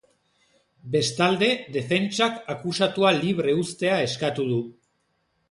[0.95, 4.61] Bestalde, defentsak akusatua libre uztea eskatu du.